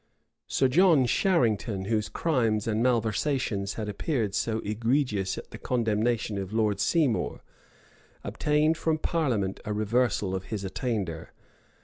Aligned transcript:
Sir 0.47 0.67
John 0.67 1.05
Sharington, 1.05 1.85
whose 1.85 2.09
crimes 2.09 2.65
and 2.65 2.81
malversations 2.83 3.75
had 3.75 3.87
appeared 3.87 4.33
so 4.33 4.57
egregious 4.61 5.37
at 5.37 5.51
the 5.51 5.59
condemnation 5.59 6.39
of 6.39 6.51
Lord 6.51 6.79
Seymour, 6.79 7.43
obtained 8.23 8.77
from 8.79 8.97
parliament 8.97 9.59
a 9.63 9.73
reversal 9.73 10.33
of 10.33 10.45
his 10.45 10.63
attainder. 10.63 11.33